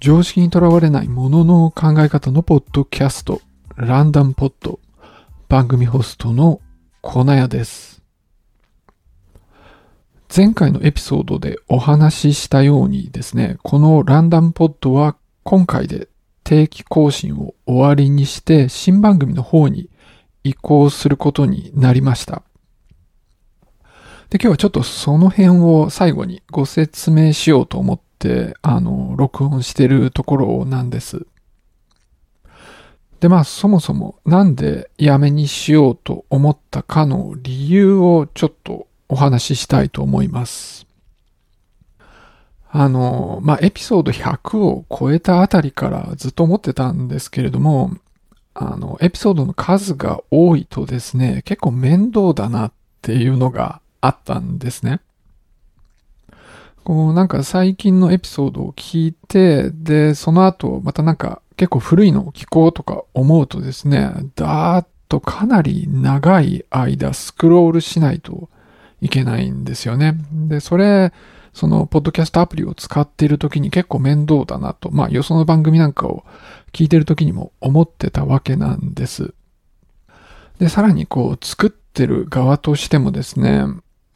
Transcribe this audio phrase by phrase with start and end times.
[0.00, 3.40] 常識にとらわれないものの考え方のポッドキャスト、
[3.74, 4.78] ランダムポッド、
[5.48, 6.60] 番組ホストの
[7.00, 8.00] コナヤです。
[10.34, 16.06] 前回のエピソードでお話ししたようにですね、このランダムポッドは今回で
[16.44, 19.90] 定期更新を終わりにして新番組の方に
[20.44, 22.44] 移行することになりました。
[24.30, 28.07] で、今日はちょっとその辺を最後にご説明しようと思って、
[28.62, 31.26] あの、録音してるところなんです。
[33.20, 40.86] で、まあ、そもそもなんでやめにしようと思ったかの理由をちょっとお話ししたいと思います。
[42.70, 47.92] あの、まあ、エピソード100を超えたあたりからずっと思ってたんですけれども、
[48.54, 52.72] あの、エピソードの数が多いとですね、結構面倒だなっ
[53.02, 55.00] ていうのがあったんですね。
[56.88, 68.48] こうなんか最近のエピソードを聞いて、で、その後またなんか結構古いのを聞こうとか思うとですね、だーっとかなり長い間スクロールしないと
[69.02, 70.14] いけないんですよね。
[70.32, 71.12] で、それ、
[71.52, 76.24] その、ポッドキャストアプリを使っている時に結構面倒だなと、まあ、よその番組なんかを
[76.72, 79.34] 聞いてる時にも思ってたわけなんです。
[80.58, 83.64] で、さらにこう、作ってる側としてもですね、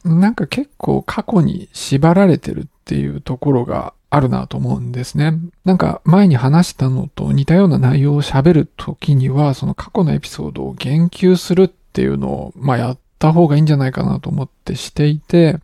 [0.04, 5.38] なんか結構過去に縛られてるっていうところがあるなと思うんですね。
[5.64, 15.60] なんか前に話したのと似たような内容を喋るときには、その過去のエピソードを言及するっていうのを、まあやった方がいいんじゃないかなと思ってしていて、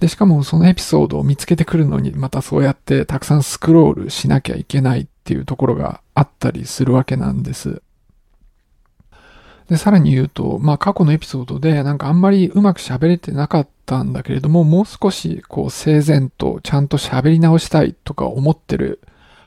[0.00, 7.82] で、しかもそのエピソードを見つけてくるのに、またそうやってたくさんスクロールしなきゃいけないっていうところがあったりするわけなんです。
[9.68, 19.00] で、さらに言うと、まあ過去のエピソードでなんかあんまりうまく喋れてなかったんだけれども、もう少しこう整然とちゃんと喋り直したいとか思ってる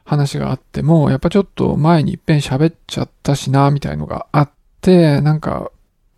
[0.06, 4.50] 話があっても、やっぱちょっと前に一遍喋っちゃったしな、みたいのがあっ
[4.82, 5.72] て、なんか、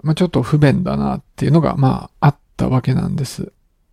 [0.03, 3.51] まあちょっと不便だなっていうのがまああったわけなんです。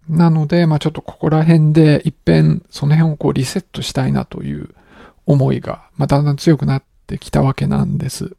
[0.08, 4.68] なので、まあちょっとここら辺で一遍その辺をこうリセットしたいなという
[5.26, 8.36] 思いが、まあだんだん強くなってきたわけなんです。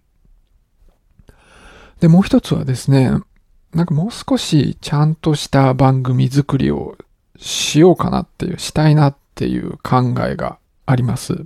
[1.99, 3.11] で、もう一つはですね、
[3.73, 6.97] なんかもう少しちゃんとした番組作りを
[7.37, 11.45] しようかなっていう、したいなっていう考えがあります。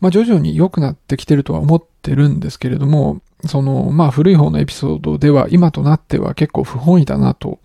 [0.00, 7.58] まあ徐々に良くなってきてるとは思ってるんですけれども、その、まあ古い方のエピソードでは今となっては結構不本意だなと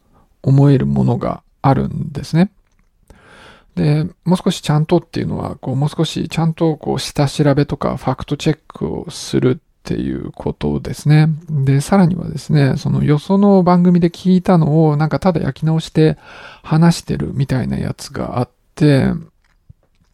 [0.44, 2.52] 思えるものがあるんですね。
[3.76, 11.28] で、もう少しちゃんとっていうのは、こう、もう少しちゃんとこう、下調べとかファクトチェックをするっていうことですね。
[11.48, 16.18] で、さらにはですね、そのよその番組で聞いたのをなんかただ焼き直して
[16.64, 19.10] 話してるみたいなやつがあって、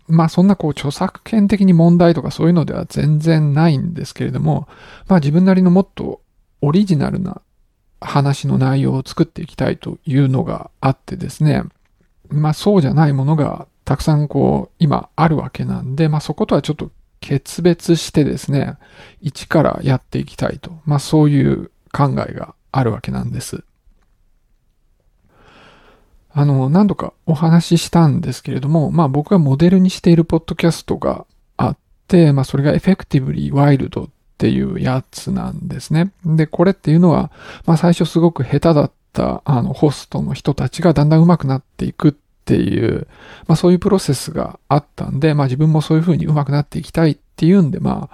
[0.09, 4.68] まあそんなこう著作権的に問題とかそういうのでは全然ないんですけれども、
[5.08, 6.20] まあ自分なりのもっと
[6.62, 7.42] オリジナルな
[8.02, 11.64] 話の内容を作っていきたいというのがあってですね、
[12.28, 18.78] まあそうじゃないものがたくさんこう今あるわけなんで、まあそことはちょっと決別してですね、
[19.22, 20.72] 一からやっていきたいと。
[20.86, 23.64] まあそういう考えがあるわけなんです。
[26.34, 31.26] あの、何度かお話ししたんですけれども、まあ僕がモデルにしているポッドキャストが
[31.58, 31.78] あっ
[32.08, 36.12] て、まあそれが Effectively Wild っていうやつなんですね。
[36.26, 37.32] で、これっていうのは、
[37.66, 42.14] まあ最初すごく下手だったあのホストの人たちがだんだん上手くなっていくっ
[42.52, 43.08] っていう、
[43.48, 48.10] まあそういうプロセスがあったんで、まあ自分もそういう風に上手くなっていきたいっていうんで、ま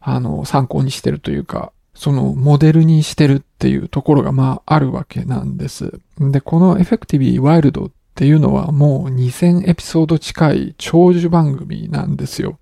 [0.00, 6.00] あ、あの、参考にしてるというか、そのモデルにしてるっていうところがまああるわけなんです。
[6.18, 12.58] で、このエフェクティビーワイルドっていうのはもう2000エピソード近い長寿番組なんですよ。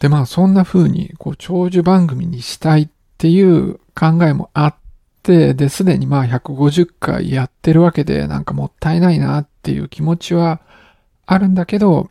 [0.00, 4.74] で、まあそんな風にこう長寿番組にしたいっていう考えもあっ
[5.22, 10.60] て、で、すでにまあ150回やってるわけで、なんかもったいないなっっていう気持ちは
[11.24, 12.10] あるんだけど、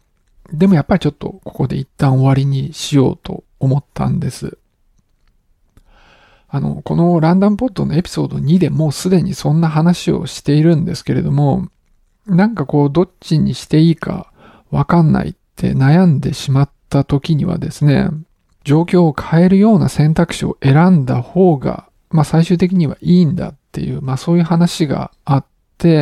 [0.54, 4.58] でもやっぱりちょっとここで一旦終わりにしようと思ったんです。
[6.48, 11.70] あの、このランダムポッドのエピソード2でもうすでにそんな話をしているんですけれども、
[12.26, 14.32] なんかこう、どっちにしていいか
[14.70, 18.10] わかんないって悩んでしまった時にはですね、
[18.64, 25.51] 状況を変えるような選択肢を選んだ方がまあ最終的にはいいんだっていう、まあそういう話があって、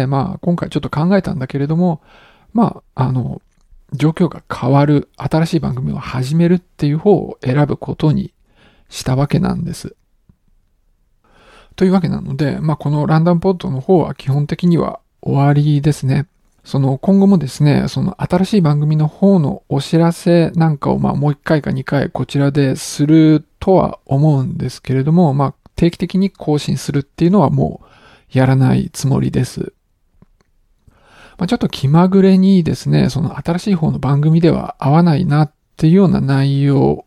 [0.07, 2.01] まあ今回ちょっと考えたんだけれども、
[2.53, 3.41] まああの、
[3.93, 8.33] 状況が変わる、新しい番組を始めるっていう方を選ぶことに
[8.89, 9.95] したわけなんです。
[11.75, 16.27] というわけなので、まあこのランダムポッドの方は基本的には終わりですね。
[16.63, 27.85] その今後もですね、その新しい番組の方のお知らせなんかをまあもう1回か2回こちらでするとは思うんですけれども、まあ定期的に更新するっていうのはもう
[28.31, 29.73] やらないつもりです。
[31.37, 37.05] まあ、ちょっと気まぐれにですね、その新しい方の番組では合わないなっていうような内容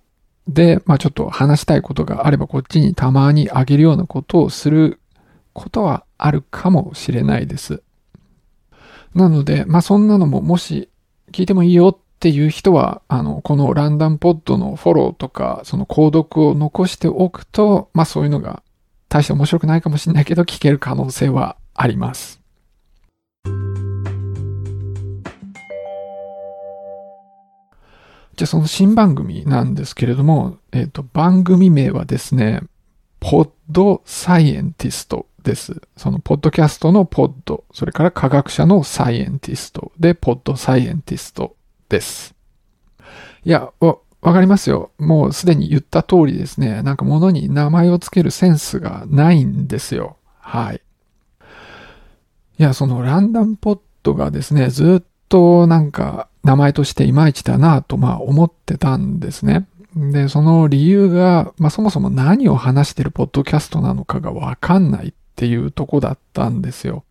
[0.48, 5.00] で、まあちょっと話したいことがあればこっちにたまにあげるようなことをする
[5.52, 7.82] ことはあるかもしれないです。
[9.14, 10.88] なので、まあそんなのももし
[11.30, 18.62] 聞いてもいいよっていう人は、あの、このランダムポッドのフォローとか、その購読を残しておくと、まあそういうのが
[19.12, 22.40] 大して面白くないかもしれないけど聞ける可能性はあります。
[28.34, 32.62] じゃあその新番組なんですけれども、えっ、ー、と、番組名はですね、
[33.20, 35.82] ポッドサイエンティストです。
[35.98, 41.54] そのポッドキャストのポッド、それから科学者のサイエンティストで、ポッドサイエンティスト
[41.90, 42.34] です。
[43.44, 43.70] いや、
[44.22, 44.92] わ、かりますよ。
[44.98, 46.82] もうすでに言った通りですね。
[46.82, 50.16] なんか物に名前をつけるセンスがないんですよ。
[50.38, 50.80] はい。
[52.58, 59.66] いや、そのランダムポッドがですね、ずっとなんか名前としていまいちだなとまあ思ってたんですね。
[59.96, 67.04] で、その理由が、まあそもそも何を話してるポッドキャストなのかがわかんないっていうとこだったんですよ。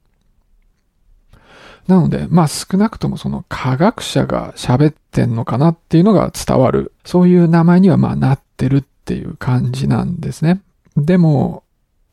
[1.88, 6.94] なので、まあ少なくともその科学者が喋ってんのかなっていうのが伝わる。
[7.06, 10.62] そういう名前にはまあなってるっていう感じなんですね。
[10.96, 11.64] でも、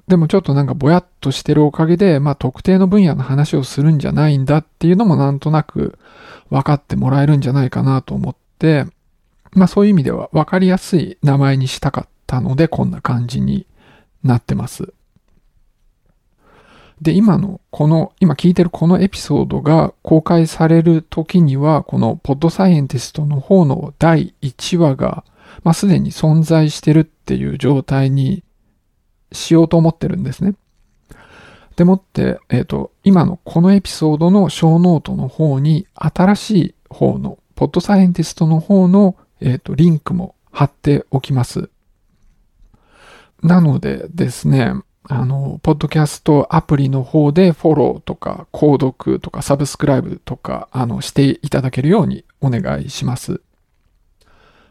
[0.09, 5.99] でもちょっとなんかぼやっとしてるおかげで、まあ特定の分野の話をするんじゃないんだっていうのもなんとなく
[6.51, 8.87] 分かってもらえるんじゃないかなと思って、
[9.53, 13.67] まあそういう意味では分かりやすい名前にしたかったのでこんな感じに
[14.25, 14.93] なってます。
[17.01, 25.25] で、今のこの、今聞いてるこのエピソードが公開される時には、このポッドサイエンティストの方の第1話が、
[25.63, 28.43] まあすでに存在してるっていう状態に
[29.33, 30.55] しようと思ってるんですね。
[31.77, 41.71] でもって、えっ、ー、と、今のこのエピソードのショーノートの方に、新しい方の、ポッドサイエンティストの方の、えっ、ー、と、リンクも貼っておきます。
[43.43, 44.73] なのでですね、
[45.11, 53.41] あの、ポッドキャストアプリの方でフォローとか、購読とか、サブスクライブとか、あの、していただけるようにお願いします。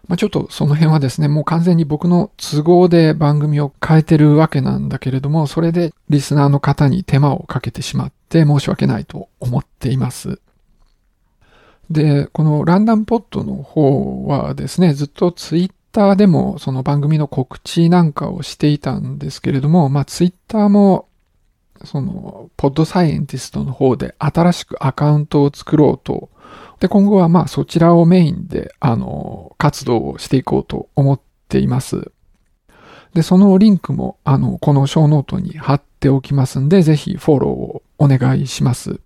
[0.08, 10.40] まあ、ちょっとその辺はですね、もう完全に僕の都合で番組を変えてるわけなんだけれども、それでリスナーの方に手間をかけてしまって申し訳ないと思っています。
[11.90, 21.08] で、このランダムポットの方はですね、ずっとツイッターでもその番組の告知なんかをしていたんですけれども、まあツイッターも
[21.84, 26.30] そのポッドサイエンティストの方で新しくアカウントを作ろうと
[26.80, 32.12] で、今後はまあそちらをメインで、あの、活動をしていこうと思っています。
[33.14, 39.00] で、そのリンクも、あの、このショーノートに貼っておきますんで、ぜひフォローをお願いします。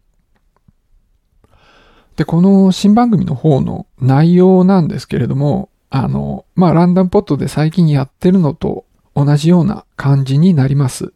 [2.18, 11.14] で、この新番組の方の内容なんですけれども、あの、まあ、ランダムポッドで最近やってるのと同じような感じになります。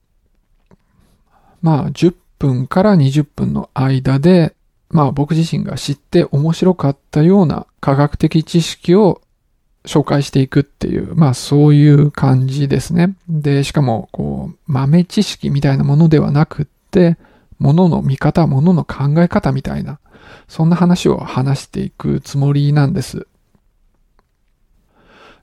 [1.62, 4.53] まあ、10分から20分の間で、
[4.89, 9.22] まあ僕自身が知って面白かったような科学的知識を
[9.86, 13.15] 紹介していくっていう、まあそういう感じですね。
[13.27, 17.17] で、しかも、こう、豆知識みたいなものではなくって、
[17.60, 20.00] ものの見方、ものの考え方みたいな、
[20.48, 23.27] そんな話を話していくつもりなんです。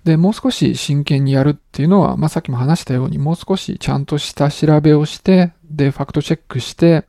[0.05, 7.07] で、もう少し真剣にやるっていうのは、まあさっきも話したように、もう少しちゃんとした調べをして、で、ファクトチェックして、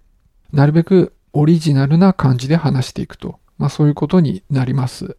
[0.51, 3.39] なるべくオリジナルな感じで話していくと。
[3.57, 5.17] まあそういうことになります。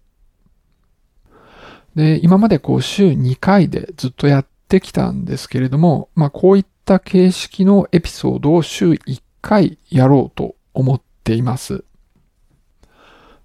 [1.97, 11.85] で、今までこう週2回でずっとやってきたんですけれども、まあこういった形式のエピソードを週1回やろうと思っています。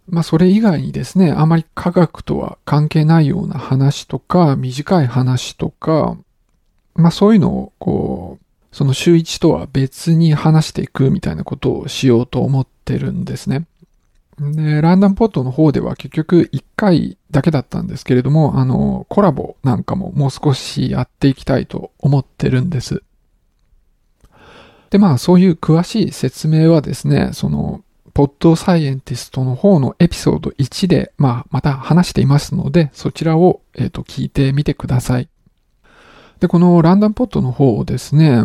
[0.10, 6.18] まあそれ以外にですね、あまり科学とは関係ないような話とか、短い話とか、
[6.96, 13.66] まあそういうのをこう、その週一とは別に話していくみたいなことをしようと思ってるんですね。
[14.40, 23.04] で、ランダムポットの方では結局1回だけだったんですけれども、あの、コラボなんかももう少しやっていきたいと思ってるんです。
[24.90, 27.82] で、まあそういう詳しい説明はですね、その、
[28.20, 35.30] ポッドサイエンティストの方のエピソード1で、まあまた話していますので、そちらを、えっ、ー、と、聞いてみてください。
[36.42, 38.44] で、このランダムポットの方をですね、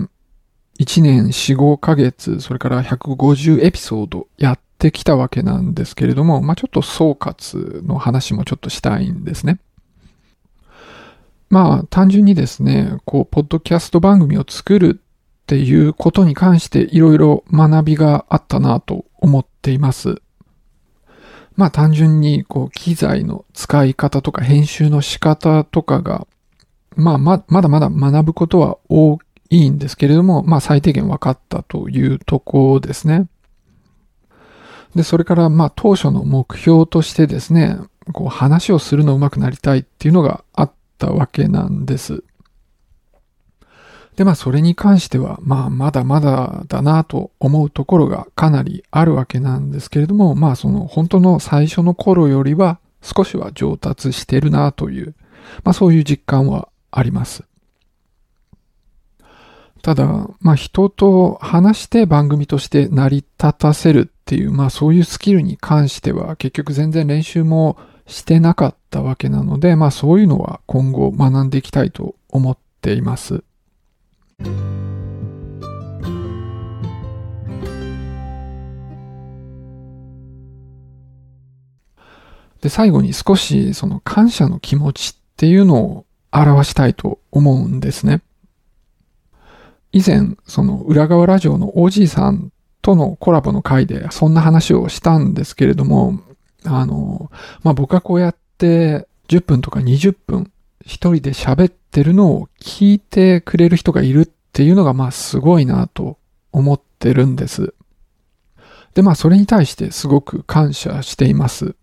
[0.78, 9.58] 1年4、5ヶ月、それから150エピソードやっってきたわけなんですけれども、まあちょっと総括の話もちょっとしたいんですね。
[11.50, 20.20] まあ単純にですね、こう、ポッドキャスト番組を作るっていうことに関していろいろ学びがあったなと思っています。
[21.56, 26.26] まあ単純にこう機材の使い方とか編集の仕方とかが、
[26.94, 33.28] まあままだまだ学ぶことは多いんですけれども、まあ最低限分かったというところですね。
[34.94, 37.78] で、それからまあ当初の目標としてですね、
[38.12, 42.22] こう話をするの上手くなりたいっていうのがあったわけなんです。
[44.16, 55.14] で、まあそれに関しては、まあまだまだだなと思うところがかなりあるわけなんですけれども、まあその本当の最初の頃よりは少しは上達してるなという、
[55.64, 57.44] まあそういう実感はあります。
[59.82, 60.06] ただ、
[60.40, 73.42] まあ人と話して番組として成り立たせるっていう、まあそういうスキルに関しては結局全然練習もしてなかったわけなので、まあそういうのは今後学んでいきたいと思っています。
[82.64, 88.22] で、最後に少しその感謝の気持ちっていうのを表したいと思うんですね。
[89.92, 92.50] 以前、その裏側ラジオの OG さん
[92.80, 96.20] とのコラボの回でそんな話をしたんですけれども、
[96.64, 97.30] あの、
[97.62, 100.50] まあ、僕がこうやって10分とか20分
[100.84, 106.18] 一人で喋ってるのを聞いてくれる人がいるっていうのがまあすごいなと
[106.52, 107.74] 思ってるんです。
[108.94, 111.74] で、まあそれに対してすごく感謝しています。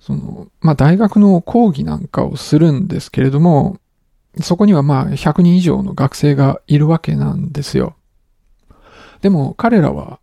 [0.00, 3.78] その、まあ大学の講義なんかをするんですけれども、
[4.40, 7.96] そこにはまあ100人以上の学生がいるわけなんですよ。
[9.20, 10.20] でも彼らは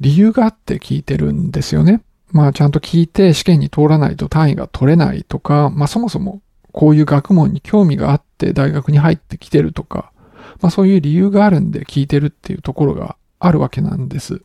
[0.00, 2.02] 理由があって聞いてるんですよね。
[2.30, 10.12] まあちゃんと聞いて試験に通らないと単位が取れないとか、まあそもそもこういう学問に興味があって大学に入ってきてるとか、
[10.60, 14.42] まあそういう理由があるんで聞いてるっていうところがあるわけなんです。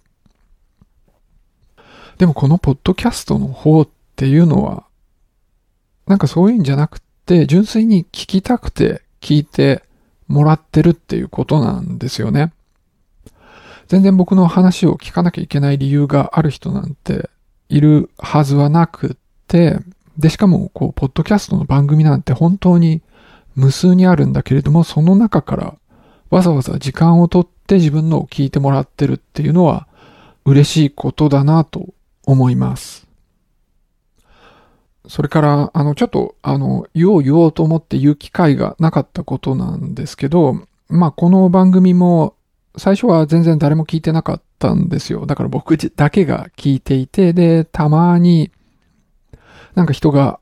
[2.17, 4.86] でもこのポッドキャストの方っていうのは、
[6.08, 9.84] なんかそういうんじゃなくて、純粋に聞きたくて聞いて
[10.27, 12.53] もらってるっていうことなんですよね。
[13.88, 17.29] 全然僕の話を聞かなきゃいけない理由がある人なんて
[17.70, 19.17] いるはずはなくっ
[19.48, 19.79] て、
[20.18, 23.02] で、しかも、こう、ポッドキャストの番組なんて本当に
[23.56, 25.76] 無数にあるんだけれども、その中から
[26.30, 29.88] わざわざ時間をとって自分のを聞いてもらってるっていうのは
[30.46, 31.94] 嬉しいことだなと
[32.26, 33.08] 思います。
[35.08, 42.36] それから、あの、ちょっと、あの、言おう言おうと思って言う機会がなかったことなんですけど、まあ、この番組も、
[42.78, 45.26] 最初は全然誰も聞いてなかったんですよ。
[45.26, 48.52] だから僕だけが聞いていて、で、たまに、
[49.75, 50.39] なんか人が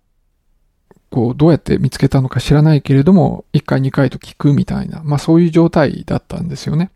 [1.13, 6.89] こう、どうやって見つけたのか知らないけれども、1回2回と聞くみたいな、まあそういう状態だったんですよね。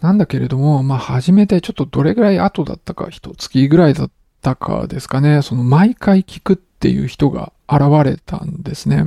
[0.00, 4.10] なんだけれども、まあ初めてちょっとどれぐらい後だったか、一月ぐらいだっ
[4.42, 9.06] たかですかね、その毎回聞くっていう人が現れたんですね。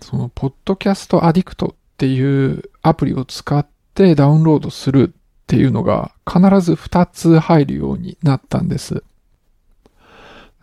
[0.00, 3.64] その、ポッドキャストアディクトっていうアプリを使っ
[3.94, 9.04] てダウンロードするっていうのが必ず2つ入るようになったんです。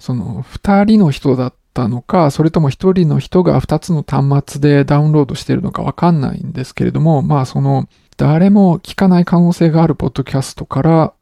[0.01, 11.13] その、2人の人だったのか、それとも一人の人が二つの端末でダウンロードしてるのかわかんないんですけれども、まあその、誰も聞かない可能性があるポッドキャストから、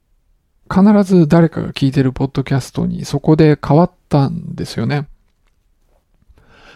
[0.73, 5.07] 必ず誰かが聞いてるポッドキャストにそこで変わったんですよね。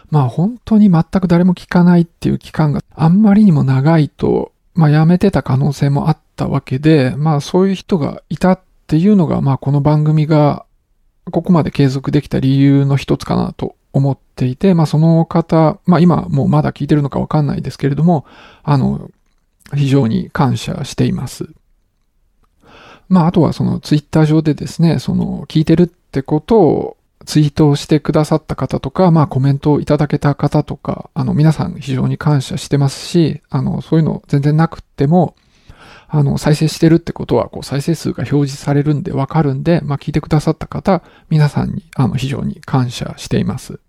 [0.09, 10.65] まあ本当に全く誰も聞かないっていう期間があんまりにも長いと、まあやめてた可能性もあったわけで、まあそういう人がいたっていうのが、まあこの番組が
[11.31, 18.25] ここまで継続できた理由の一つかなと思っていて、まあその方、まあ今もうまだ聞いてるのかわかんないですけれども、
[18.63, 19.09] あの、
[19.75, 21.49] 非常に感謝しています。
[23.09, 35.35] まああとはそのツイッター上でですね、その聞いてるってことをツイートしてくださった方とか、まあコメントをいただけた方とか、あの皆さん非常に感謝してますし、あのそういうの全然なくっても、
[36.15, 41.01] あの、再生してるってことは、こう、再生数が表示されるんでわかるんで、まあ、聞いてくださった方、
[41.31, 43.79] 皆さんに、あの、非常に感謝しています。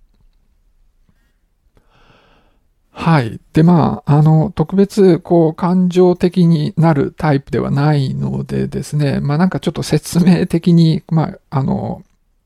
[2.92, 3.38] はい。
[3.52, 12.04] で、まあ、あの、特別、こう、感情的になるタイプではないのでですね、まあ、なんかちょっと説明的に、まあ、あの、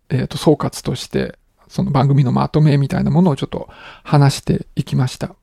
[0.09, 3.69] えっ、ー、と、総括として、その番組のまとめみたいなものをちょっと
[4.03, 5.37] 話していきました。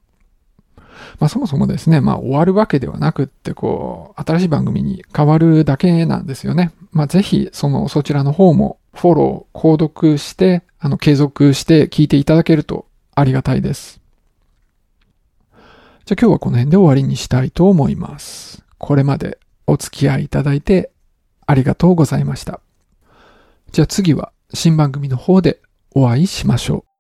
[1.20, 6.72] まあそもそもですね、まあ終わるわけではなくって、こう、新しい番組に変わるだけなんですよね。
[6.92, 14.00] まあ、ぜひ、その、そちらの方もフォロー、購読して、あの、継続して聞いていただけるとありがたいです。
[16.06, 18.64] じゃあ今日はこの辺で終わりにしたいと思います。
[18.78, 20.92] これまでお付き合いいただいて
[21.48, 22.60] ありがとうございました。
[23.72, 25.62] じゃあ次は新番組の方で
[25.96, 26.95] お会いしましょう。